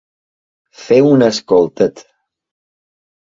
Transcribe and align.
Fer 0.85 0.97
un 1.09 1.25
escoltet. 1.27 2.01